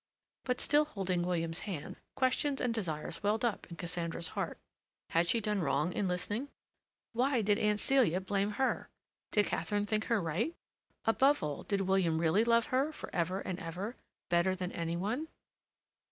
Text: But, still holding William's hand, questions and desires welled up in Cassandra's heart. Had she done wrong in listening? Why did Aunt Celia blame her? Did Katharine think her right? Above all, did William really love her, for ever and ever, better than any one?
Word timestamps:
But, 0.45 0.59
still 0.59 0.85
holding 0.85 1.21
William's 1.21 1.59
hand, 1.59 1.95
questions 2.15 2.59
and 2.59 2.73
desires 2.73 3.21
welled 3.21 3.45
up 3.45 3.67
in 3.69 3.75
Cassandra's 3.77 4.29
heart. 4.29 4.57
Had 5.11 5.27
she 5.27 5.39
done 5.39 5.61
wrong 5.61 5.93
in 5.93 6.07
listening? 6.07 6.47
Why 7.13 7.43
did 7.43 7.59
Aunt 7.59 7.79
Celia 7.79 8.19
blame 8.19 8.53
her? 8.53 8.89
Did 9.31 9.45
Katharine 9.45 9.85
think 9.85 10.05
her 10.05 10.19
right? 10.19 10.55
Above 11.05 11.43
all, 11.43 11.61
did 11.61 11.81
William 11.81 12.17
really 12.19 12.43
love 12.43 12.65
her, 12.73 12.91
for 12.91 13.13
ever 13.13 13.41
and 13.41 13.59
ever, 13.59 13.95
better 14.27 14.55
than 14.55 14.71
any 14.71 14.97
one? 14.97 15.27